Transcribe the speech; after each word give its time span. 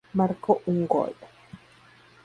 Marco 0.19 0.61
un 0.65 0.87
gol. 0.87 1.13